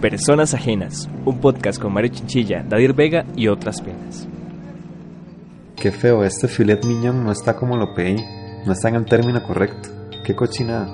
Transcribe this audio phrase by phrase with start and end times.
[0.00, 4.28] Personas Ajenas, un podcast con Mario Chinchilla, Dadir Vega y otras penas.
[5.76, 8.16] Qué feo, este filet mignon no está como lo pedí,
[8.66, 9.88] no está en el término correcto.
[10.24, 10.88] Qué cochinada.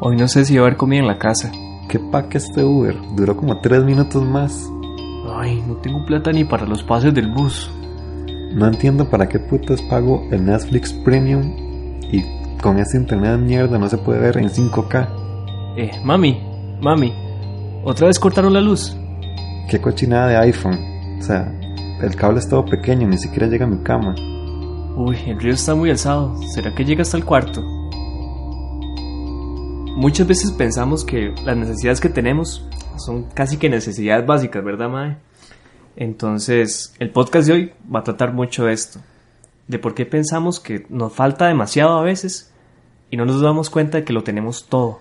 [0.00, 1.50] Hoy no sé si va a haber comida en la casa.
[1.88, 1.98] Qué
[2.28, 4.70] que este Uber, duró como tres minutos más.
[5.38, 7.70] Ay, no tengo plata ni para los pases del bus.
[8.52, 11.52] No entiendo para qué putas pago el Netflix Premium
[12.10, 12.24] y
[12.60, 15.08] con ese internet de mierda no se puede ver en 5K.
[15.76, 16.40] Eh, mami,
[16.80, 17.12] mami,
[17.84, 18.96] ¿Otra vez cortaron la luz?
[19.70, 20.78] Qué cochinada de iPhone.
[21.18, 21.52] O sea,
[22.02, 24.14] el cable es todo pequeño, ni siquiera llega a mi cama.
[24.96, 26.34] Uy, el río está muy alzado.
[26.48, 27.62] ¿Será que llega hasta el cuarto?
[29.96, 35.27] Muchas veces pensamos que las necesidades que tenemos son casi que necesidades básicas, ¿verdad, Mae?
[36.00, 39.00] Entonces, el podcast de hoy va a tratar mucho de esto.
[39.66, 42.52] De por qué pensamos que nos falta demasiado a veces
[43.10, 45.00] y no nos damos cuenta de que lo tenemos todo.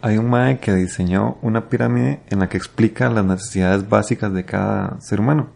[0.00, 4.46] Hay un MAE que diseñó una pirámide en la que explica las necesidades básicas de
[4.46, 5.50] cada ser humano.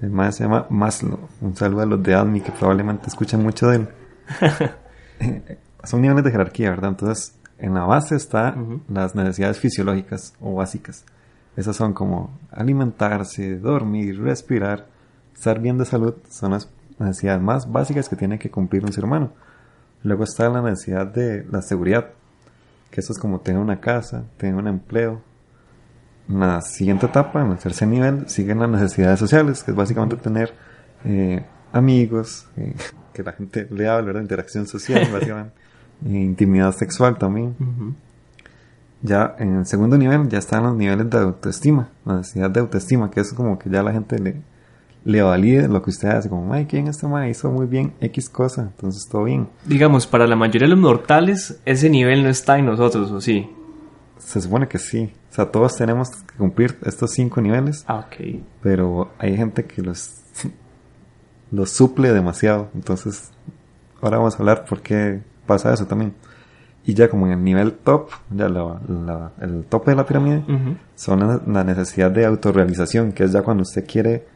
[0.00, 1.28] El MAE se llama Maslow.
[1.42, 3.88] Un saludo a los de ADMI que probablemente escuchan mucho de él.
[5.84, 6.92] Son niveles de jerarquía, ¿verdad?
[6.92, 11.04] Entonces, en la base están las necesidades fisiológicas o básicas.
[11.56, 14.86] Esas son como alimentarse, dormir, respirar,
[15.34, 16.14] estar bien de salud.
[16.30, 19.32] Son las necesidades más básicas que tiene que cumplir un ser humano.
[20.02, 22.10] Luego está la necesidad de la seguridad
[22.94, 25.20] que eso es como tener una casa, tener un empleo.
[26.28, 30.16] En la siguiente etapa, en el tercer nivel, siguen las necesidades sociales, que es básicamente
[30.16, 30.54] tener
[31.04, 32.72] eh, amigos, eh,
[33.12, 34.22] que la gente le hable, ¿verdad?
[34.22, 35.56] Interacción social, básicamente.
[36.06, 37.56] E intimidad sexual también.
[39.04, 43.10] Ya en el segundo nivel ya están los niveles de autoestima, la necesidad de autoestima,
[43.10, 44.40] que es como que ya la gente le,
[45.04, 48.62] le valide lo que usted hace, como, ay, ¿quién este hizo muy bien X cosa?
[48.62, 49.50] Entonces todo bien.
[49.66, 53.46] Digamos, para la mayoría de los mortales, ese nivel no está en nosotros, ¿o sí?
[54.16, 55.12] Se supone que sí.
[55.30, 57.84] O sea, todos tenemos que cumplir estos cinco niveles.
[57.86, 58.42] Ah, ok.
[58.62, 60.14] Pero hay gente que los,
[61.50, 62.70] los suple demasiado.
[62.74, 63.32] Entonces,
[64.00, 66.14] ahora vamos a hablar por qué pasa eso también.
[66.86, 70.42] Y ya como en el nivel top, ya el tope de la pirámide,
[70.94, 74.26] son la, la, necesidad de autorrealización, que es ya cuando usted quiere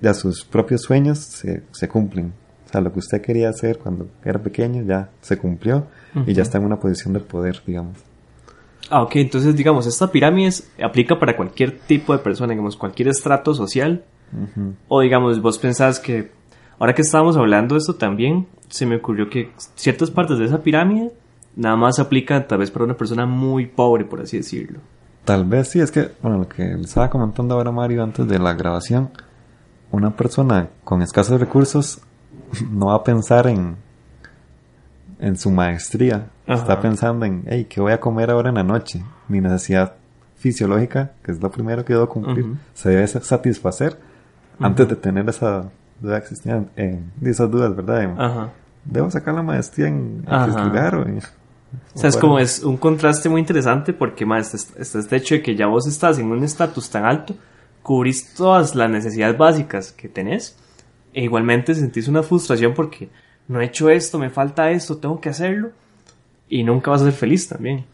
[0.00, 2.32] ya sus propios sueños se, se, cumplen.
[2.66, 5.86] O sea, lo que usted quería hacer cuando era pequeño ya se cumplió
[6.26, 7.98] y ya está en una posición de poder, digamos.
[8.90, 10.50] Ah, ok, entonces digamos, esta pirámide
[10.82, 14.04] aplica para cualquier tipo de persona, digamos, cualquier estrato social.
[14.88, 16.32] O digamos, vos pensás que,
[16.78, 20.62] ahora que estábamos hablando de esto también, se me ocurrió que ciertas partes de esa
[20.62, 21.12] pirámide
[21.56, 24.80] nada más aplican tal vez para una persona muy pobre, por así decirlo.
[25.24, 28.52] Tal vez sí, es que, bueno, lo que estaba comentando ahora Mario antes de la
[28.52, 29.10] grabación,
[29.90, 32.00] una persona con escasos recursos
[32.70, 33.76] no va a pensar en,
[35.18, 36.26] en su maestría.
[36.46, 39.02] Está pensando en, hey, ¿qué voy a comer ahora en la noche?
[39.28, 39.94] Mi necesidad
[40.36, 42.44] fisiológica, que es lo primero que debo cumplir,
[42.74, 43.98] se debe satisfacer
[44.60, 45.70] antes de tener esa
[46.00, 48.50] duda existente, eh, esas dudas, ¿verdad?
[48.84, 51.06] Debo sacar la maestría en, en lugar o
[51.94, 55.42] o sea, es como es un contraste muy interesante porque más está, este hecho de
[55.42, 57.34] que ya vos estás en un estatus tan alto
[57.82, 60.56] cubrís todas las necesidades básicas que tenés
[61.12, 63.10] e igualmente sentís una frustración porque
[63.46, 65.70] no he hecho esto, me falta esto, tengo que hacerlo
[66.48, 67.84] y nunca vas a ser feliz también.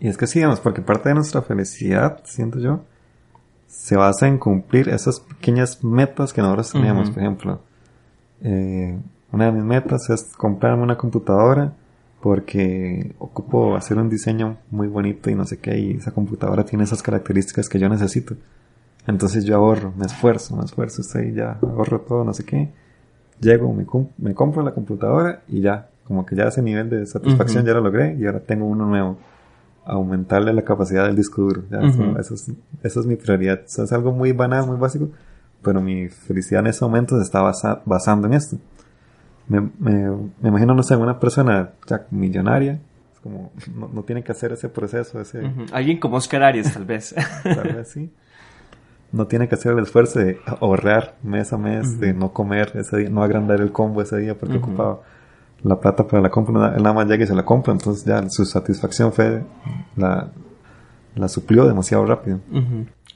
[0.00, 2.84] Y es que sí, digamos, porque parte de nuestra felicidad, siento yo,
[3.66, 7.10] se basa en cumplir esas pequeñas metas que nosotros teníamos.
[7.10, 7.60] Por ejemplo,
[8.42, 8.98] eh,
[9.32, 11.72] una de mis metas es comprarme una computadora
[12.20, 16.84] porque ocupo hacer un diseño muy bonito y no sé qué, y esa computadora tiene
[16.84, 18.34] esas características que yo necesito.
[19.06, 22.70] Entonces yo ahorro, me esfuerzo, me esfuerzo, estoy ya, ahorro todo, no sé qué.
[23.40, 23.86] Llego, me,
[24.18, 27.80] me compro la computadora y ya, como que ya ese nivel de satisfacción ya lo
[27.80, 29.18] logré y ahora tengo uno nuevo.
[29.84, 31.62] Aumentarle la capacidad del disco duro.
[32.18, 32.52] eso, es,
[32.82, 33.60] eso, es, mi prioridad.
[33.64, 35.08] Eso es algo muy banal, muy básico,
[35.62, 37.40] pero mi felicidad en ese momento se está
[37.86, 38.58] basando en esto.
[39.48, 40.10] Me, me,
[40.40, 42.78] me, imagino, no sé, una persona ya millonaria,
[43.22, 45.20] como no, no, tiene que hacer ese proceso.
[45.20, 45.50] Ese...
[45.72, 47.14] Alguien como Oscar Arias, tal vez.
[47.42, 48.10] tal vez sí
[49.12, 52.98] no tiene que hacer el esfuerzo de ahorrar mes a mes, de no comer ese
[52.98, 55.00] día, no agrandar el combo ese día porque ocupaba
[55.62, 58.28] la plata para la compra, él nada más llega y se la compra, entonces ya
[58.28, 59.42] su satisfacción fue,
[59.96, 60.30] la,
[61.14, 62.40] la suplió demasiado rápido.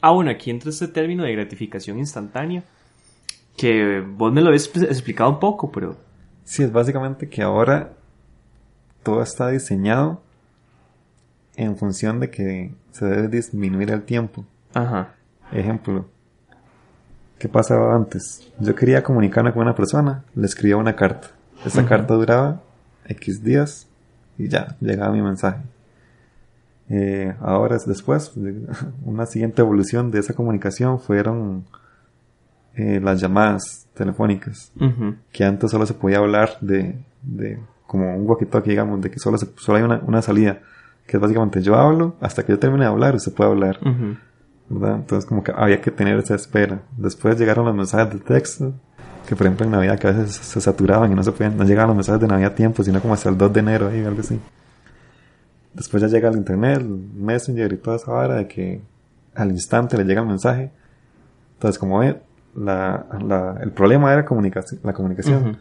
[0.00, 2.64] Ah, bueno, aquí entra este término de gratificación instantánea,
[3.56, 5.96] que vos me lo habías explicado un poco, pero...
[6.44, 7.92] Sí, es básicamente que ahora
[9.02, 10.20] todo está diseñado
[11.56, 14.44] en función de que se debe disminuir el tiempo.
[14.74, 15.14] Ajá.
[15.52, 16.06] Ejemplo,
[17.38, 18.50] ¿qué pasaba antes?
[18.58, 21.28] Yo quería comunicarme con una persona, le escribía una carta.
[21.64, 22.62] Esa carta duraba
[23.06, 23.86] X días
[24.38, 25.62] y ya, llegaba mi mensaje.
[26.88, 28.32] Eh, ahora después,
[29.04, 31.64] una siguiente evolución de esa comunicación fueron
[32.76, 34.72] eh, las llamadas telefónicas,
[35.32, 39.36] que antes solo se podía hablar de, de como un walkie-talkie, digamos, de que solo,
[39.36, 40.60] se, solo hay una, una, salida,
[41.06, 43.78] que es básicamente yo hablo, hasta que yo termine de hablar, usted puede hablar.
[44.68, 44.96] ¿verdad?
[44.96, 46.82] Entonces como que había que tener esa espera.
[46.96, 48.72] Después llegaron los mensajes de texto,
[49.26, 51.64] que por ejemplo en Navidad que a veces se saturaban y no se podían, no
[51.64, 54.04] llegaban los mensajes de Navidad a tiempo, sino como hasta el 2 de enero ahí,
[54.04, 54.40] algo así.
[55.74, 58.80] Después ya llega el internet, el messenger y toda esa vara de que
[59.34, 60.70] al instante le llega el mensaje.
[61.54, 62.20] Entonces como ve,
[62.54, 65.58] la, la, el problema era comunicación, la comunicación.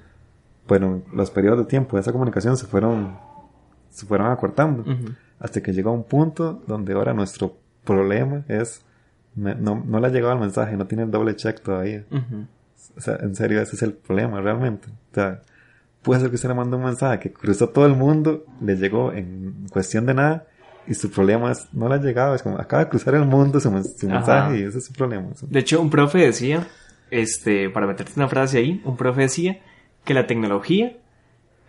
[0.68, 3.18] Pero los periodos de tiempo de esa comunicación se fueron,
[3.90, 4.86] se fueron acortando.
[5.40, 8.84] Hasta que llegó un punto donde ahora nuestro problema es,
[9.36, 12.06] no, no le ha llegado el mensaje, no tiene el doble check todavía.
[12.96, 14.88] O sea, en serio, ese es el problema realmente.
[14.90, 15.42] O sea,
[16.02, 19.12] puede ser que usted le mande un mensaje que cruzó todo el mundo, le llegó
[19.14, 20.48] en cuestión de nada,
[20.88, 23.60] y su problema es, no le ha llegado, es como, acaba de cruzar el mundo
[23.60, 25.30] su, mensaje y ese es su problema.
[25.42, 26.68] De hecho, un profe decía,
[27.12, 29.60] este, para meterte una frase ahí, un profe decía
[30.04, 30.98] que la tecnología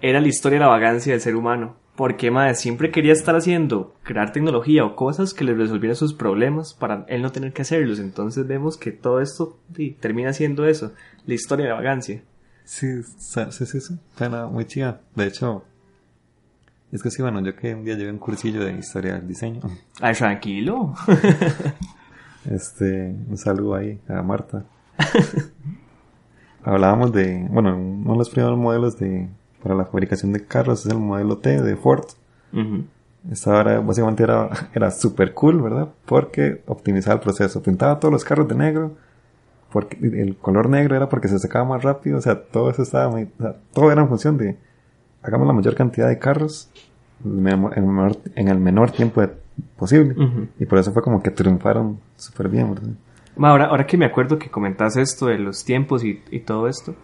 [0.00, 1.76] era la historia de la vagancia del ser humano.
[1.94, 6.72] Porque, madre, siempre quería estar haciendo, crear tecnología o cosas que le resolvieran sus problemas
[6.72, 7.98] para él no tener que hacerlos.
[7.98, 9.58] Entonces vemos que todo esto
[10.00, 10.94] termina siendo eso,
[11.26, 12.22] la historia de la vagancia.
[12.64, 13.98] Sí, sí, sí, sí.
[14.16, 15.02] Suena muy chida.
[15.14, 15.64] De hecho,
[16.90, 19.60] es que sí, bueno, yo que un día llevé un cursillo de historia del diseño.
[20.00, 20.94] Ay, tranquilo.
[22.50, 24.64] este, un saludo ahí a Marta.
[26.64, 29.28] Hablábamos de, bueno, uno de los primeros modelos de,
[29.62, 32.04] para la fabricación de carros es el modelo T de Ford.
[33.30, 35.88] Esta ahora básicamente era, era super cool, ¿verdad?
[36.06, 37.62] Porque optimizaba el proceso.
[37.62, 38.92] Pintaba todos los carros de negro
[39.72, 43.08] porque el color negro era porque se secaba más rápido, o sea, todo eso estaba
[43.08, 43.26] muy,
[43.72, 44.58] todo era en función de
[45.22, 46.68] hagamos la mayor cantidad de carros
[47.24, 49.22] en el menor, tiempo
[49.76, 50.14] posible.
[50.58, 52.90] Y por eso fue como que triunfaron súper bien, ¿verdad?
[53.38, 56.94] Ahora, ahora que me acuerdo que comentas esto de los tiempos y, todo esto,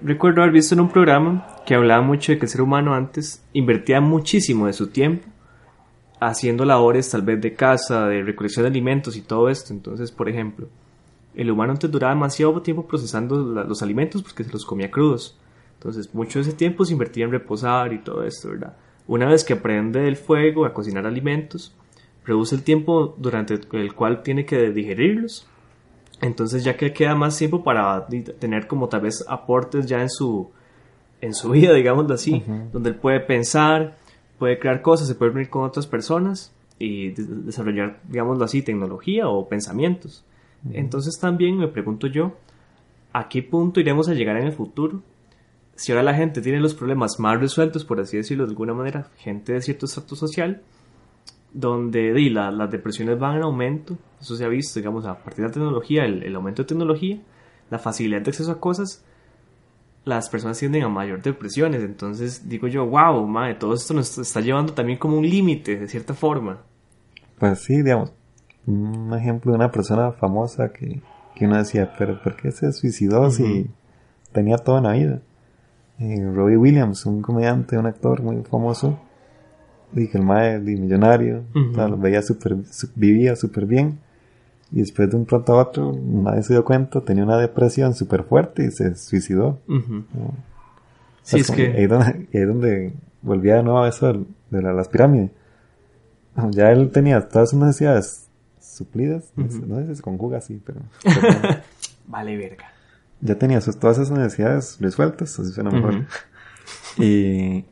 [0.00, 3.44] recuerdo haber visto en un programa que hablaba mucho de que el ser humano antes
[3.52, 5.26] invertía muchísimo de su tiempo
[6.20, 9.72] haciendo labores tal vez de casa, de recolección de alimentos y todo esto.
[9.72, 10.68] Entonces, por ejemplo,
[11.34, 15.36] el humano antes duraba demasiado tiempo procesando los alimentos porque se los comía crudos.
[15.74, 18.76] Entonces, mucho de ese tiempo se invertía en reposar y todo esto, ¿verdad?
[19.06, 21.74] Una vez que aprende el fuego a cocinar alimentos,
[22.30, 25.46] reduce el tiempo durante el cual tiene que digerirlos.
[26.20, 28.06] Entonces, ya que queda más tiempo para
[28.38, 30.50] tener como tal vez aportes ya en su,
[31.20, 32.42] en su vida, digámoslo así,
[32.72, 33.96] donde él puede pensar,
[34.38, 39.48] puede crear cosas, se puede unir con otras personas y desarrollar, digámoslo así, tecnología o
[39.48, 40.24] pensamientos.
[40.72, 42.36] Entonces también me pregunto yo,
[43.12, 45.02] ¿a qué punto iremos a llegar en el futuro?
[45.74, 49.08] Si ahora la gente tiene los problemas más resueltos, por así decirlo de alguna manera,
[49.16, 50.60] gente de cierto estatus social,
[51.52, 55.48] donde di, las depresiones van en aumento, eso se ha visto, digamos, a partir de
[55.48, 57.20] la tecnología, el, aumento de tecnología,
[57.70, 59.04] la facilidad de acceso a cosas,
[60.04, 61.82] las personas tienden a mayor depresiones.
[61.82, 65.88] Entonces digo yo, wow, madre, todo esto nos está llevando también como un límite, de
[65.88, 66.58] cierta forma.
[67.38, 68.12] Pues sí, digamos,
[68.66, 71.00] un ejemplo de una persona famosa que,
[71.34, 73.70] que uno decía, pero ¿por qué se suicidó si
[74.32, 75.20] tenía toda la vida?
[75.98, 78.98] Eh, Robbie Williams, un comediante, un actor muy famoso,
[79.92, 81.44] y que el mae millonario,
[81.98, 82.56] veía super,
[82.94, 83.98] vivía súper bien,
[84.72, 88.22] y después de un pronto a otro, nadie se dio cuenta, tenía una depresión súper
[88.24, 89.58] fuerte y se suicidó.
[91.22, 91.72] Sí, es que...
[91.72, 92.92] Ahí donde, ahí donde
[93.22, 95.30] volvía de nuevo a eso de, las pirámides.
[96.50, 98.28] Ya él tenía todas sus necesidades
[98.60, 99.32] suplidas.
[99.36, 100.80] No sé si se conjuga así, pero.
[102.06, 102.66] vale, verga.
[103.20, 106.06] Ya tenía todas esas necesidades resueltas, así suena mejor.
[106.96, 107.64] y.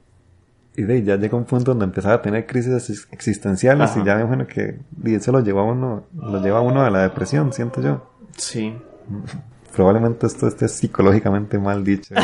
[0.79, 4.21] Y de ya llega un punto donde empezaba a tener crisis existenciales y ya me
[4.23, 7.53] imagino que y eso lo lleva a uno, lo lleva a uno a la depresión,
[7.53, 8.09] siento yo.
[8.37, 8.79] Sí.
[9.75, 12.15] Probablemente esto esté psicológicamente mal dicho.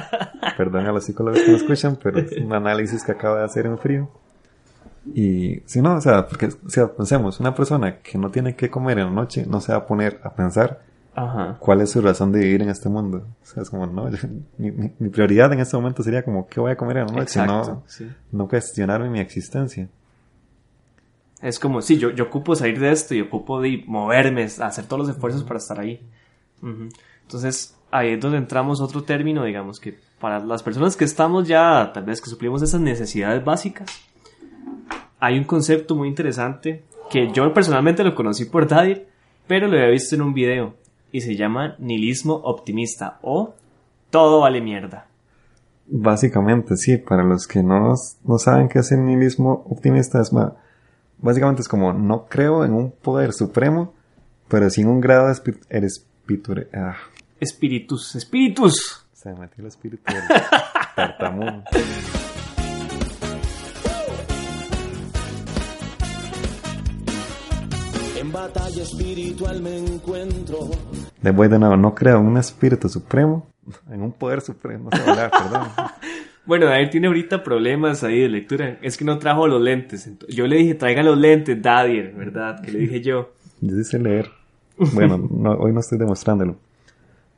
[0.58, 3.64] Perdón a los psicólogos que me escuchan, pero es un análisis que acabo de hacer
[3.64, 4.10] en frío.
[5.14, 8.68] Y si no, o sea, porque, o sea, pensemos, una persona que no tiene que
[8.68, 10.82] comer en la noche no se va a poner a pensar
[11.60, 13.26] cuál es su razón de vivir en este mundo.
[13.42, 14.10] O sea, es como, no,
[14.58, 17.46] mi, mi, prioridad en este momento sería como, ¿qué voy a comer en la noche?
[17.46, 17.84] no,
[18.32, 19.88] no cuestionarme mi existencia.
[21.40, 25.06] Es como, sí, yo, yo ocupo salir de esto y ocupo de moverme, hacer todos
[25.06, 26.00] los esfuerzos para estar ahí.
[27.22, 31.90] Entonces, ahí es donde entramos otro término, digamos, que para las personas que estamos ya,
[31.92, 33.90] tal vez que suplimos esas necesidades básicas,
[35.20, 39.06] hay un concepto muy interesante que yo personalmente lo conocí por Dadir,
[39.46, 40.74] pero lo había visto en un video
[41.14, 43.54] y se llama nihilismo optimista o
[44.10, 45.06] todo vale mierda.
[45.86, 47.94] Básicamente, sí, para los que no,
[48.24, 50.54] no saben qué es el nihilismo optimista, es más,
[51.18, 53.94] básicamente es como no creo en un poder supremo,
[54.48, 56.96] pero sin un grado de espiritu, ah.
[57.38, 59.06] espíritus, espíritus.
[59.12, 60.02] Se me metió el espíritu
[60.96, 61.62] tartamudo.
[68.34, 70.68] Batalla espiritual me encuentro.
[71.22, 73.46] De voy de nuevo, no creo en un espíritu supremo,
[73.88, 75.68] en un poder supremo, no sé hablar, perdón.
[76.46, 78.78] Bueno, David tiene ahorita problemas ahí de lectura.
[78.82, 80.10] Es que no trajo los lentes.
[80.28, 82.60] Yo le dije, traiga los lentes, Dadier, ¿verdad?
[82.60, 83.30] Que le dije yo.
[83.62, 84.30] Yo dice leer.
[84.92, 85.14] Bueno,
[85.58, 86.56] hoy no estoy demostrándolo.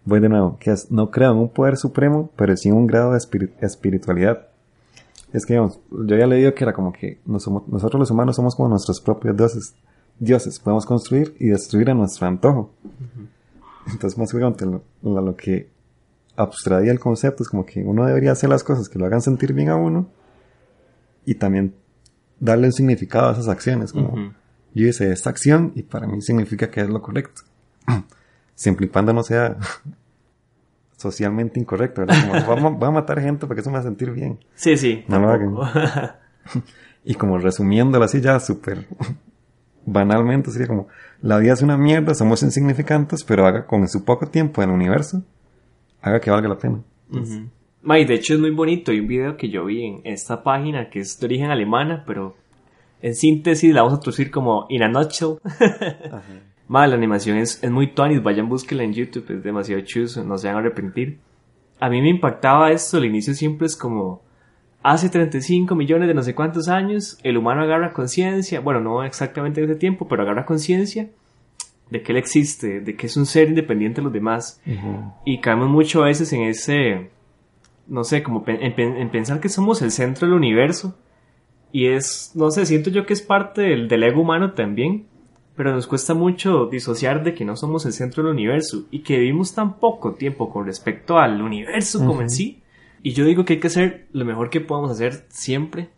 [0.04, 2.88] Voy de nuevo, que es, no creo en un poder supremo, pero sí en un
[2.88, 3.18] grado de
[3.60, 4.48] espiritualidad.
[5.32, 8.56] Es que, digamos, yo ya le digo que era como que nosotros los humanos somos
[8.56, 9.76] como nuestros propios dioses.
[10.18, 12.73] Dioses, podemos construir y destruir a nuestro antojo.
[13.87, 15.68] Entonces, más lo, lo que
[16.37, 19.52] abstraía el concepto, es como que uno debería hacer las cosas que lo hagan sentir
[19.52, 20.08] bien a uno
[21.25, 21.75] y también
[22.38, 24.35] darle un significado a esas acciones, como
[24.75, 27.42] yo hice esta acción y para mí significa que es lo correcto.
[28.54, 29.56] Siempre y cuando no sea
[30.96, 32.44] socialmente incorrecto, ¿verdad?
[32.46, 34.38] Como, a, matar gente porque eso me va a sentir bien.
[34.54, 35.04] Sí, sí.
[35.08, 35.54] No lo hagan.
[37.04, 38.87] y como resumiéndolo así ya súper
[39.86, 40.88] banalmente sería como,
[41.22, 44.74] la vida es una mierda, somos insignificantes, pero haga con su poco tiempo en el
[44.74, 45.22] universo,
[46.02, 46.82] haga que valga la pena.
[48.04, 48.90] de hecho es muy bonito.
[48.90, 52.36] Hay un video que yo vi en esta página que es de origen alemana, pero
[53.00, 55.38] en síntesis la vamos a traducir como in a nutshell.
[56.68, 58.22] la animación es, es muy tonis.
[58.22, 59.30] Vayan, búsquenla en YouTube.
[59.30, 60.24] Es demasiado chuso.
[60.24, 61.18] No se van a arrepentir.
[61.78, 62.96] A mí me impactaba esto.
[62.96, 64.22] Al inicio siempre es como
[64.86, 69.60] hace 35 millones de no sé cuántos años, el humano agarra conciencia, bueno, no exactamente
[69.60, 71.08] en ese tiempo, pero agarra conciencia
[71.90, 74.60] de que él existe, de que es un ser independiente de los demás.
[75.24, 77.10] Y caemos mucho a veces en ese,
[77.88, 80.96] no sé, como en, pensar que somos el centro del universo.
[81.72, 85.06] Y es, no sé, siento yo que es parte del, del, ego humano también.
[85.56, 89.18] Pero nos cuesta mucho disociar de que no somos el centro del universo y que
[89.18, 92.62] vivimos tan poco tiempo con respecto al universo como en sí.
[93.06, 95.90] Y yo digo que hay que hacer lo mejor que podamos hacer siempre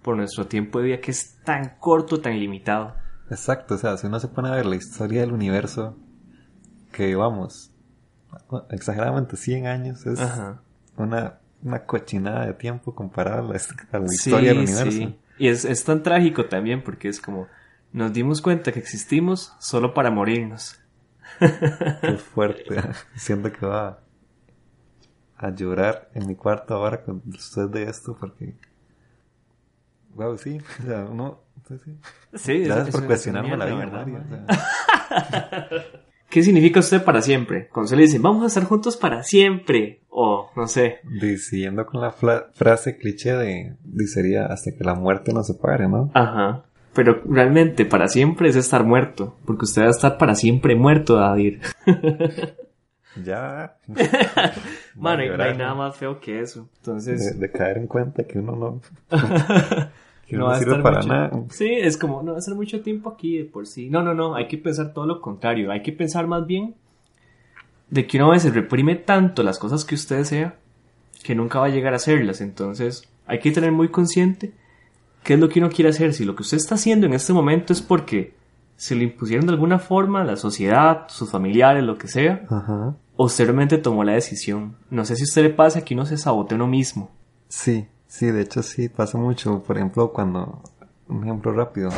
[0.00, 2.94] por nuestro tiempo de vida que es tan corto, tan limitado.
[3.28, 5.96] Exacto, o sea, si uno se pone a ver la historia del universo,
[6.92, 7.72] que vamos,
[8.70, 10.20] exageradamente 100 años, es
[10.96, 14.92] una, una cochinada de tiempo comparada a la, historia del universo.
[14.92, 15.18] Sí.
[15.38, 17.48] Y es, es tan trágico también porque es como,
[17.92, 20.78] nos dimos cuenta que existimos solo para morirnos.
[21.40, 22.76] Qué fuerte.
[23.16, 24.05] Siento que va
[25.36, 28.54] a llorar en mi cuarto ahora con usted de esto porque...
[30.14, 31.46] Wow, sí, o sea, uno
[32.34, 34.46] Sí, Gracias por cuestionarme la vida,
[36.30, 37.68] ¿Qué significa usted para siempre?
[37.68, 40.02] Cuando se le dice, vamos a estar juntos para siempre.
[40.10, 40.98] O, no sé.
[41.04, 43.76] Diciendo con la frase cliché de,
[44.06, 46.10] sería hasta que la muerte nos separe, ¿no?
[46.14, 46.64] Ajá.
[46.94, 49.36] Pero realmente para siempre es estar muerto.
[49.46, 51.62] Porque usted va a estar para siempre muerto, David.
[53.24, 53.76] ya.
[54.96, 56.68] Mano, no hay nada más feo que eso.
[56.78, 57.38] Entonces.
[57.38, 58.80] de caer en cuenta que uno no.
[60.30, 61.30] no, va a estar para nada.
[61.50, 63.90] Sí, es como, no va a ser mucho tiempo aquí de por sí.
[63.90, 65.70] No, no, no, hay que pensar todo lo contrario.
[65.70, 66.74] Hay que pensar más bien
[67.90, 70.56] de que uno a veces reprime tanto las cosas que usted desea
[71.22, 72.40] que nunca va a llegar a hacerlas.
[72.40, 74.52] Entonces, hay que tener muy consciente
[75.22, 76.12] qué es lo que uno quiere hacer.
[76.12, 78.34] Si lo que usted está haciendo en este momento es porque
[78.76, 82.94] se le impusieron de alguna forma la sociedad, sus familiares, lo que sea, o
[83.24, 84.76] usted realmente tomó la decisión.
[84.90, 87.10] No sé si a usted le pasa que uno se sabotea uno mismo.
[87.48, 89.62] Sí, Sí, de hecho sí, pasa mucho.
[89.62, 90.62] Por ejemplo, cuando,
[91.08, 91.90] un ejemplo rápido,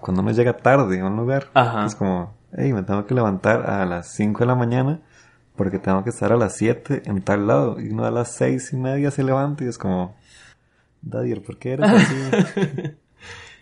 [0.00, 1.48] cuando uno llega tarde a un lugar,
[1.86, 5.00] es como, hey, me tengo que levantar a las 5 de la mañana
[5.56, 7.80] porque tengo que estar a las 7 en tal lado.
[7.80, 10.16] Y uno a las seis y media se levanta y es como,
[11.00, 12.14] Dadier, ¿por qué eres así?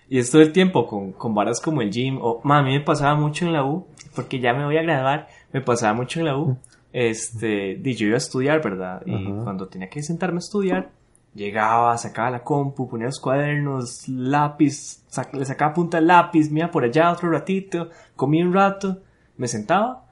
[0.09, 2.19] y es todo el tiempo con, con varas como el gym.
[2.23, 5.29] O, a mí me pasaba mucho en la U, porque ya me voy a graduar,
[5.53, 6.57] me pasaba mucho en la U.
[6.93, 9.03] Este, y yo iba a estudiar, ¿verdad?
[9.07, 10.91] Y cuando tenía que sentarme a estudiar,
[11.35, 16.85] Llegaba, sacaba la compu, ponía los cuadernos, lápiz, le sacaba punta al lápiz, mira por
[16.85, 18.99] allá otro ratito, comía un rato,
[19.39, 20.05] me sentaba,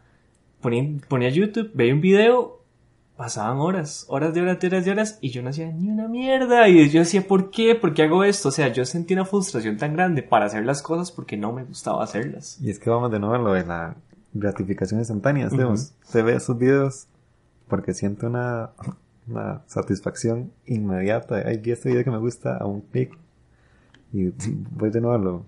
[0.63, 2.63] ponía, ponía YouTube, veía un video,
[3.19, 6.09] pasaban horas, horas de horas de horas de horas, y yo no hacía ni una
[6.09, 6.67] mierda.
[6.71, 7.75] Y yo decía, ¿por qué?
[7.75, 8.49] ¿Por qué hago esto?
[8.49, 11.65] O sea, yo sentí una frustración tan grande para hacer las cosas porque no me
[11.65, 12.59] gustaba hacerlas.
[12.63, 13.95] Y es que vamos de nuevo a lo de la
[14.33, 15.49] gratificación instantánea.
[16.03, 17.07] Se ve esos videos
[17.69, 18.71] porque siento una
[19.31, 21.37] una satisfacción inmediata.
[21.37, 23.17] Hay vi este video que me gusta a un clic
[24.13, 24.33] y
[24.73, 25.45] voy de nuevo a lo,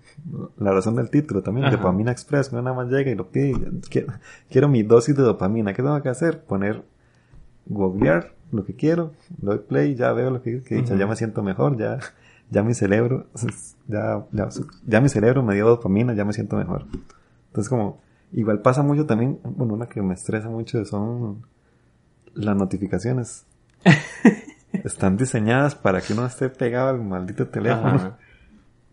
[0.57, 3.81] la razón del título también, dopamina express, uno nada más llega y lo pide y
[3.89, 4.13] quiero,
[4.49, 6.45] quiero mi dosis de dopamina, ¿qué tengo que hacer?
[6.45, 6.81] Poner,
[7.65, 11.43] googlear lo que quiero, doy play, ya veo lo que, que dicho, ya me siento
[11.43, 11.99] mejor, ya,
[12.51, 13.25] ya mi cerebro,
[13.89, 14.47] ya, ya,
[14.87, 16.85] ya mi cerebro me dio dopamina, ya me siento mejor.
[17.47, 17.99] Entonces como,
[18.33, 21.45] igual pasa mucho también, bueno, una que me estresa mucho son
[22.33, 23.45] las notificaciones.
[24.83, 28.17] Están diseñadas para que uno esté pegado al maldito teléfono.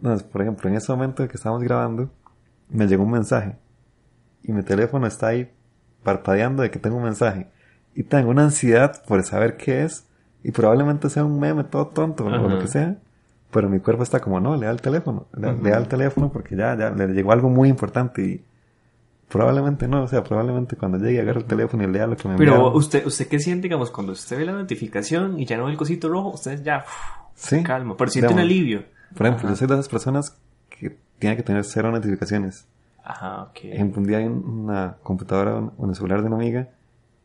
[0.01, 2.11] No, por ejemplo, en ese momento en que estamos grabando,
[2.69, 3.57] me llegó un mensaje.
[4.43, 5.51] Y mi teléfono está ahí
[6.03, 7.49] parpadeando de que tengo un mensaje.
[7.95, 10.07] Y tengo una ansiedad por saber qué es.
[10.43, 12.99] Y probablemente sea un meme todo tonto o lo que sea.
[13.51, 15.27] Pero mi cuerpo está como, no, le da el teléfono.
[15.37, 18.23] Le, da el teléfono porque ya, ya le llegó algo muy importante.
[18.23, 18.45] Y
[19.31, 20.03] probablemente no.
[20.03, 23.07] O sea, probablemente cuando llegue agarre el teléfono y lea lo que me Pero usted,
[23.07, 26.09] ¿usted qué siente, digamos, cuando usted ve la notificación y ya no ve el cosito
[26.09, 26.31] rojo?
[26.31, 26.85] Usted ya,
[27.35, 27.97] sí, calma.
[27.97, 28.85] Pero siente un alivio.
[29.17, 30.37] Por ejemplo, yo soy de esas personas
[30.69, 32.67] que tienen que tener cero notificaciones.
[33.03, 33.59] Ajá, ok.
[33.65, 36.69] Ejemplo, un día en una computadora o en el celular de una amiga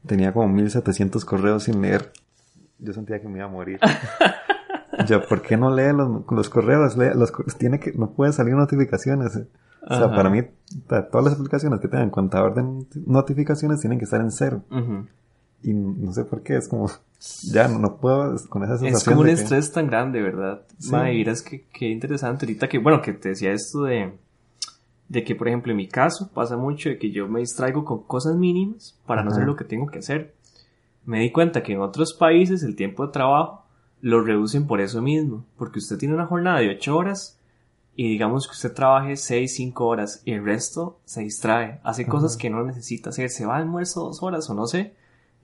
[0.06, 2.12] tenía como 1700 correos sin leer.
[2.80, 3.80] Yo sentía que me iba a morir.
[5.08, 5.94] yo, ¿por qué no lee
[6.30, 6.98] los, correos?
[6.98, 9.40] Lee, los, tiene que, no puede salir notificaciones.
[9.88, 10.42] O sea, para mí,
[10.88, 14.64] todas las aplicaciones que tengan contador de notificaciones tienen que estar en cero.
[15.62, 16.90] Y no sé por qué, es como,
[17.52, 18.96] ya no, puedo con esa sensación.
[18.96, 20.62] Es como un estrés tan grande, ¿verdad?
[20.78, 20.94] Sí.
[21.26, 22.46] es que, qué interesante.
[22.46, 24.14] Ahorita que, bueno, que te decía esto de,
[25.10, 28.04] de que, por ejemplo, en mi caso pasa mucho de que yo me distraigo con
[28.04, 30.34] cosas mínimas para no hacer lo que tengo que hacer.
[31.06, 33.66] Me di cuenta que en otros países el tiempo de trabajo
[34.02, 37.40] lo reducen por eso mismo, porque usted tiene una jornada de 8 horas
[37.96, 42.36] y digamos que usted trabaje 6, 5 horas y el resto se distrae, hace cosas
[42.38, 44.94] que no necesita hacer, se va al almuerzo dos horas o no sé,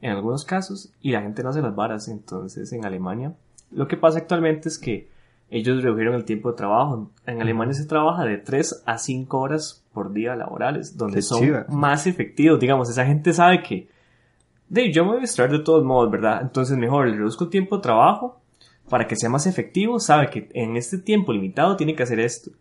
[0.01, 2.08] en algunos casos y la gente no hace las varas.
[2.08, 3.34] Entonces en Alemania
[3.72, 5.10] lo que pasa actualmente es que
[5.50, 7.10] ellos redujeron el tiempo de trabajo.
[7.25, 12.08] En Alemania se trabaja de 3 a 5 horas por día laborales, donde son más
[12.08, 12.60] efectivos.
[12.60, 13.89] Digamos, esa gente sabe que
[14.70, 16.41] de, yo me voy a distraer de todos modos, ¿verdad?
[16.41, 18.40] Entonces mejor le reduzco el tiempo de trabajo
[18.91, 20.01] para que sea más efectivo.
[20.01, 22.51] Sabe que en este tiempo limitado tiene que hacer esto.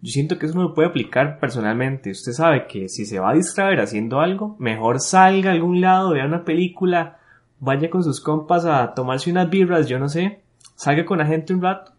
[0.00, 2.12] Yo siento que eso no lo puede aplicar personalmente.
[2.12, 6.12] Usted sabe que si se va a distraer haciendo algo, mejor salga a algún lado,
[6.12, 7.18] vea una película,
[7.58, 10.42] vaya con sus compas a tomarse unas birras, yo no sé,
[10.76, 11.90] salga con la gente un rato.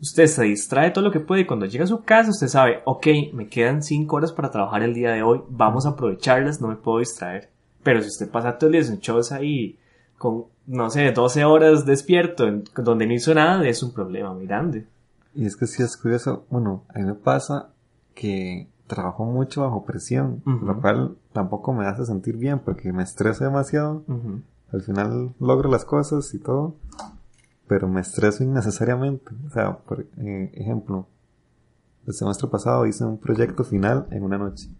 [0.00, 2.82] Usted se distrae todo lo que puede y cuando llega a su casa usted sabe,
[2.84, 6.68] ok, me quedan 5 horas para trabajar el día de hoy, vamos a aprovecharlas, no
[6.68, 7.50] me puedo distraer.
[7.82, 9.76] Pero si usted pasa todo el día en shows ahí
[10.24, 14.86] con, no sé, 12 horas despierto, donde no hizo nada, es un problema muy grande.
[15.34, 17.68] Y es que si es curioso, bueno, a mí me pasa
[18.14, 23.44] que trabajo mucho bajo presión, lo cual tampoco me hace sentir bien porque me estreso
[23.44, 24.02] demasiado.
[24.72, 26.76] Al final logro las cosas y todo,
[27.66, 29.30] pero me estreso innecesariamente.
[29.46, 31.06] O sea, por eh, ejemplo,
[32.06, 34.70] el semestre pasado hice un proyecto final en una noche.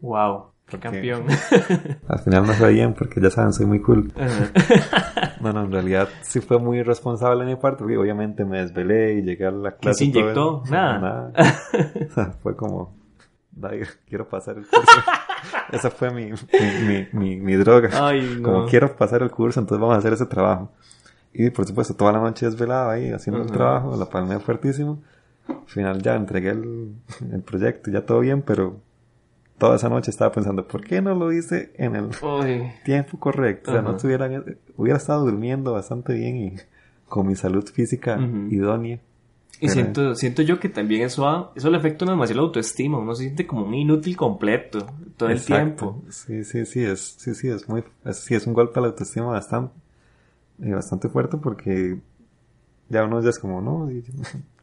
[0.00, 0.51] Wow.
[0.80, 1.24] Campeón.
[2.08, 4.12] al final no fue bien porque ya saben, soy muy cool.
[5.40, 9.14] no, no, en realidad sí fue muy irresponsable de mi parte porque obviamente me desvelé
[9.14, 10.04] y llegué a la clase.
[10.06, 10.62] ¿Qué se inyectó?
[10.70, 11.32] Nada.
[12.42, 12.94] fue como,
[14.08, 15.00] quiero pasar el curso.
[15.70, 17.90] Esa fue mi, mi, mi, mi, droga.
[17.92, 18.52] Ay, no.
[18.52, 20.70] Como quiero pasar el curso, entonces vamos a hacer ese trabajo.
[21.32, 25.02] Y por supuesto, toda la noche desvelado ahí haciendo el trabajo, la palmé fuertísimo.
[25.48, 26.94] Al final ya entregué el,
[27.32, 28.80] el proyecto, ya todo bien, pero
[29.62, 32.08] toda esa noche estaba pensando, ¿por qué no lo hice en el
[32.84, 33.70] tiempo correcto?
[33.70, 34.28] O sea, no estuviera,
[34.76, 36.54] hubiera estado durmiendo bastante bien y
[37.08, 38.18] con mi salud física
[38.50, 38.98] idónea.
[39.60, 43.22] Y siento, siento yo que también eso, eso le afecta demasiado la autoestima, uno se
[43.22, 44.84] siente como un inútil completo
[45.16, 46.02] todo el tiempo.
[46.08, 49.26] Sí, sí, sí, es, sí, sí, es muy, sí, es un golpe a la autoestima
[49.26, 49.74] bastante,
[50.60, 52.00] eh, bastante fuerte porque
[52.88, 53.88] ya uno ya es como, no,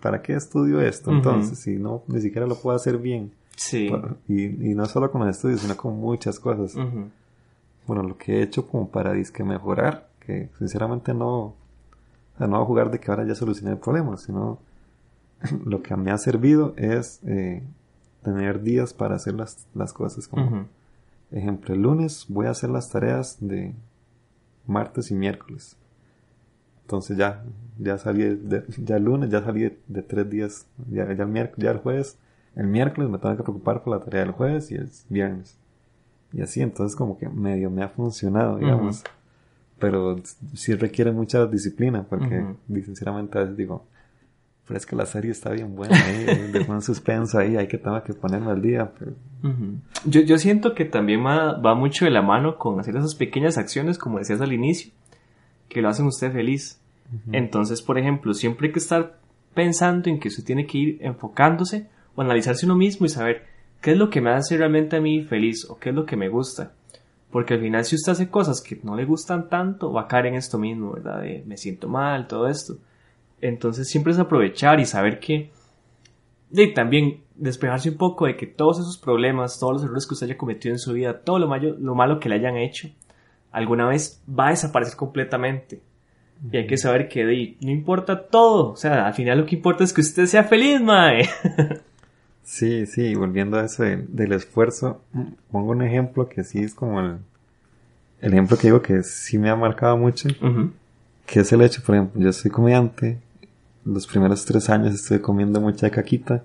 [0.02, 1.10] ¿para qué estudio esto?
[1.10, 3.39] Entonces, si no, ni siquiera lo puedo hacer bien.
[3.60, 3.92] Sí.
[4.30, 6.76] Y, no solo con los estudios, sino con muchas cosas.
[7.86, 11.56] Bueno, lo que he hecho como para disque mejorar, que sinceramente no, o
[12.38, 14.60] sea, no voy a jugar de que ahora ya solucioné el problema, sino
[15.66, 17.62] lo que me ha servido es eh,
[18.24, 20.68] tener días para hacer las, las cosas como
[21.32, 23.74] ejemplo el lunes voy a hacer las tareas de
[24.66, 25.78] martes y miércoles
[26.82, 27.46] entonces ya
[27.78, 31.64] ya salí de, ya el lunes ya salí de, tres días ya, ya el miércoles
[31.64, 32.18] ya el jueves
[32.56, 35.58] el miércoles me tengo que preocupar por la tarea del jueves y el viernes.
[36.34, 39.04] Y así, entonces como que medio me ha funcionado, digamos.
[39.80, 40.18] Pero
[40.54, 42.46] sí requiere mucha disciplina, porque
[42.84, 43.86] sinceramente a veces digo,
[44.68, 46.50] pero es que la serie está bien buena, ¿eh?
[46.54, 48.92] de un suspenso ahí, hay que tengo que ponerme al día.
[49.00, 49.14] Pero...
[50.06, 53.58] yo, yo siento que también va, va mucho de la mano con hacer esas pequeñas
[53.58, 54.92] acciones, como decías al inicio,
[55.70, 56.80] que lo hacen usted feliz.
[57.32, 59.18] Entonces, por ejemplo, siempre hay que estar
[59.56, 61.88] pensando en que usted tiene que ir enfocándose
[62.20, 63.46] o analizarse uno mismo y saber
[63.80, 66.18] qué es lo que me hace realmente a mí feliz o qué es lo que
[66.18, 66.74] me gusta.
[67.32, 70.26] Porque al final si usted hace cosas que no le gustan tanto, va a caer
[70.26, 71.22] en esto mismo, ¿verdad?
[71.22, 72.76] De me siento mal, todo esto.
[73.40, 75.50] Entonces siempre es aprovechar y saber que...
[76.52, 80.28] Y también despejarse un poco de que todos esos problemas, todos los errores que usted
[80.28, 82.90] haya cometido en su vida, todo lo malo, lo malo que le hayan hecho,
[83.50, 85.80] alguna vez va a desaparecer completamente.
[86.52, 88.72] Y hay que saber que no importa todo.
[88.72, 91.24] O sea, al final lo que importa es que usted sea feliz, mae.
[92.50, 95.04] Sí, sí, volviendo a eso del, esfuerzo,
[95.52, 97.20] pongo un ejemplo que sí es como el,
[98.22, 100.30] el ejemplo que digo que sí me ha marcado mucho,
[101.28, 103.20] que es el hecho, por ejemplo, yo soy comediante,
[103.86, 106.44] los primeros tres años estuve comiendo mucha caquita,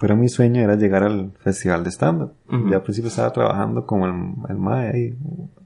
[0.00, 2.32] pero mi sueño era llegar al festival de stand-up.
[2.70, 4.14] Ya al principio estaba trabajando como el,
[4.48, 5.18] el MAE ahí,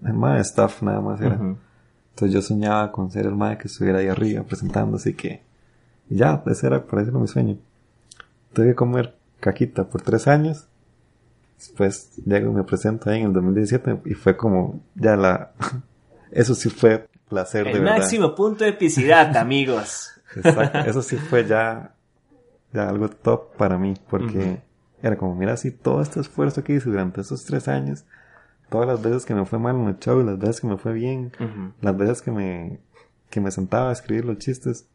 [0.05, 1.37] el MAE staff nada más era.
[1.37, 5.43] Entonces yo soñaba con ser el MAE que estuviera ahí arriba presentándose y que,
[6.09, 7.57] ya, ese era, por eso era mi sueño.
[8.53, 10.67] Tuve que comer caquita por tres años.
[11.59, 15.53] Después llego y me presento ahí en el 2017 y fue como ya la...
[16.31, 17.99] Eso sí fue placer el de verdad.
[17.99, 20.11] máximo punto de epicidad, amigos.
[20.37, 20.79] Exacto.
[20.87, 21.95] Eso sí fue ya,
[22.73, 24.63] ya algo top para mí porque
[25.03, 28.05] era como, mira, así todo este esfuerzo que hice durante esos tres años,
[28.69, 30.93] todas las veces que me fue mal en el show, las veces que me fue
[30.93, 31.33] bien,
[31.81, 32.79] las veces que me,
[33.31, 34.87] que me sentaba a escribir los chistes,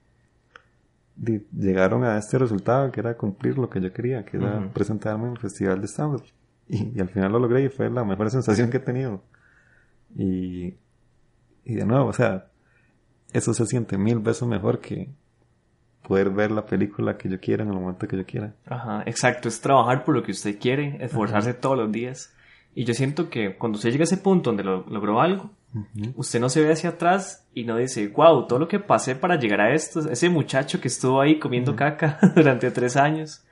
[1.17, 5.31] llegaron a este resultado que era cumplir lo que yo quería, que era presentarme en
[5.31, 6.21] el festival de stand
[6.67, 9.23] y, al final lo logré y fue la mejor sensación que he tenido.
[10.15, 10.75] Y,
[11.63, 12.47] y de nuevo, o sea,
[13.33, 15.09] eso se siente mil veces mejor que
[16.07, 18.55] poder ver la película que yo quiera en el momento que yo quiera.
[18.65, 22.33] Ajá, exacto, es trabajar por lo que usted quiere, esforzarse todos los días.
[22.73, 25.51] Y yo siento que cuando usted llega a ese punto donde lo, logró algo,
[26.15, 29.37] usted no se ve hacia atrás y no dice, wow, todo lo que pasé para
[29.37, 33.45] llegar a esto, ese muchacho que estuvo ahí comiendo caca durante tres años,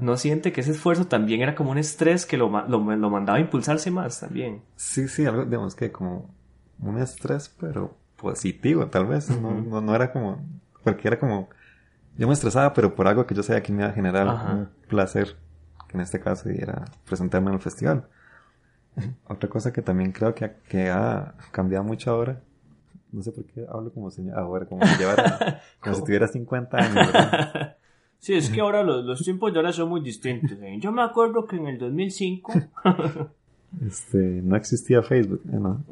[0.00, 3.40] no siente que ese esfuerzo también era como un estrés que lo, lo, mandaba a
[3.40, 4.62] impulsarse más también.
[4.76, 6.34] Sí, sí, algo, digamos que como
[6.80, 10.44] un estrés, pero positivo, tal vez, no, no, era como,
[10.84, 11.48] porque era como,
[12.16, 14.68] yo me estresaba, pero por algo que yo sabía que me iba a generar un
[14.88, 15.36] placer,
[15.88, 18.08] que en este caso era presentarme en el festival.
[19.28, 22.40] Otra cosa que también creo que ha, que ha cambiado mucho ahora,
[23.12, 26.76] no sé por qué hablo como señor, ahora, como si llevara, como si tuviera 50
[26.76, 27.08] años,
[28.18, 30.58] Sí, es que ahora los, los, tiempos de ahora son muy distintos.
[30.62, 30.78] ¿eh?
[30.80, 32.52] Yo me acuerdo que en el 2005...
[33.86, 35.58] este, no existía Facebook, ¿eh?
[35.60, 35.84] ¿no?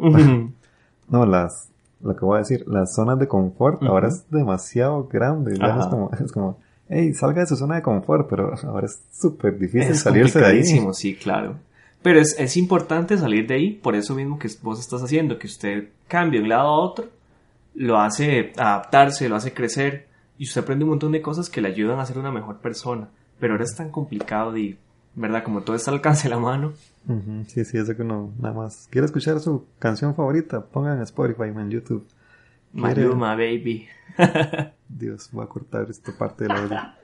[1.08, 1.70] no, las,
[2.02, 5.52] lo que voy a decir, las zonas de confort ahora es demasiado grande.
[5.52, 9.58] Es como, es como, hey, salga de su zona de confort, pero ahora es súper
[9.58, 10.64] difícil salirse de ahí.
[10.64, 11.56] Sí, claro.
[12.04, 15.46] Pero es, es importante salir de ahí, por eso mismo que vos estás haciendo, que
[15.46, 17.06] usted cambie de un lado a otro,
[17.74, 21.68] lo hace adaptarse, lo hace crecer, y usted aprende un montón de cosas que le
[21.68, 23.08] ayudan a ser una mejor persona.
[23.40, 24.76] Pero ahora es tan complicado y,
[25.14, 25.42] ¿verdad?
[25.42, 26.74] Como todo está al alcance de la mano.
[27.46, 31.44] Sí, sí, eso que uno nada más quiere escuchar su canción favorita, pongan en Spotify,
[31.44, 32.06] en YouTube.
[32.74, 33.88] Maluma, baby.
[34.90, 36.98] Dios, voy a cortar esta parte de la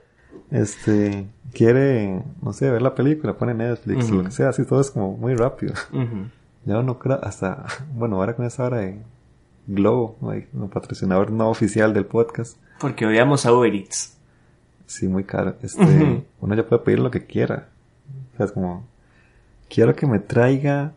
[0.51, 4.91] este, quiere, no sé, ver la película, pone Netflix, lo que sea, así todo es
[4.91, 5.73] como muy rápido.
[6.63, 7.65] Ya no creo, hasta,
[7.95, 8.99] bueno, ahora con esa hora de
[9.65, 12.55] Globo, un patrocinador no oficial del podcast.
[12.79, 14.15] Porque odiamos a Uber Eats.
[14.85, 15.55] Sí, muy caro.
[15.63, 17.69] Este, uno ya puede pedir lo que quiera.
[18.33, 18.85] O sea, es como,
[19.69, 20.93] quiero que me traiga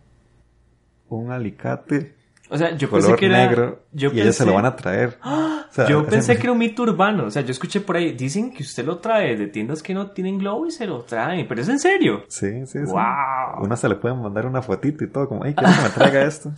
[1.09, 2.14] un alicate
[2.55, 3.49] o sea, yo pensé que era.
[3.49, 5.19] Negro, yo y ellos se lo van a traer.
[5.23, 5.67] ¡Ah!
[5.88, 7.27] yo pensé que era un mito urbano.
[7.27, 8.12] O sea, yo escuché por ahí.
[8.12, 11.45] Dicen que usted lo trae de tiendas que no tienen globo y se lo trae.
[11.47, 12.23] Pero es en serio.
[12.29, 12.87] Sí, sí, wow.
[12.87, 12.95] sí.
[13.61, 15.29] Uno se le puede mandar una fotito y todo.
[15.29, 16.53] Como, quiero que me traiga esto.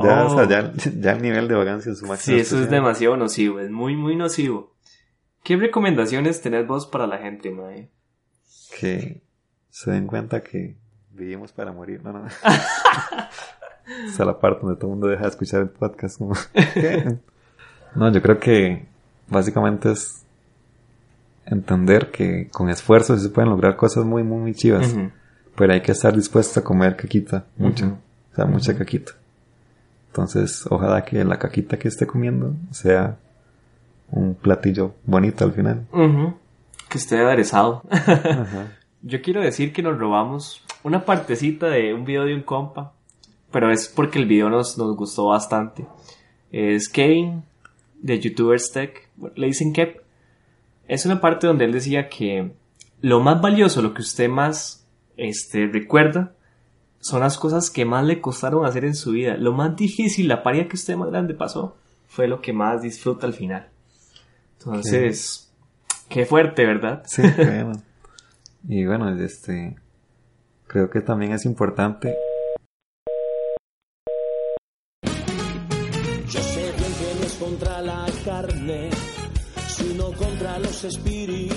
[0.00, 2.36] Ya, o sea, ya, ya, el nivel de vagancia es su máximo.
[2.36, 3.58] Sí, eso es demasiado nocivo.
[3.58, 4.76] Es muy, muy nocivo.
[5.42, 7.90] ¿Qué recomendaciones tenés vos para la gente, Mae?
[8.78, 9.22] Que
[9.70, 10.76] se den cuenta que
[11.10, 12.02] vivimos para morir.
[12.04, 12.24] No, no.
[14.06, 16.20] es la parte donde todo el mundo deja de escuchar el podcast.
[17.94, 18.86] no, yo creo que
[19.28, 20.24] básicamente es
[21.46, 24.94] entender que con esfuerzo se pueden lograr cosas muy, muy, muy chivas.
[25.56, 27.96] Pero hay que estar dispuesto a comer caquita, mucho.
[28.32, 29.12] O sea, mucha caquita.
[30.08, 33.16] Entonces, ojalá que la caquita que esté comiendo sea
[34.10, 35.86] un platillo bonito al final.
[36.88, 37.82] Que esté aderezado.
[39.02, 42.94] Yo quiero decir que nos robamos una partecita de un video de un compa
[43.54, 45.86] pero es porque el video nos, nos gustó bastante.
[46.50, 47.44] Es Kevin,
[48.02, 50.02] de YouTubers Tech, le dicen Kep.
[50.88, 52.50] Es una parte donde él decía que
[53.00, 54.84] lo más valioso, lo que usted más
[55.16, 56.32] este, recuerda,
[56.98, 59.36] son las cosas que más le costaron hacer en su vida.
[59.36, 61.76] Lo más difícil, la paria que usted más grande pasó,
[62.08, 63.68] fue lo que más disfruta al final.
[64.58, 65.52] Entonces,
[66.08, 67.04] Qué fuerte, ¿verdad?
[67.06, 67.72] Sí, bueno.
[68.68, 69.76] y bueno, este,
[70.66, 72.16] creo que también es importante.
[80.84, 81.53] Espíritus